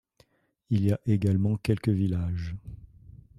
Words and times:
Il 0.71 0.83
y 0.83 0.91
a 0.91 0.99
également 1.05 1.57
quelques 1.57 1.89
villages. 1.89 2.55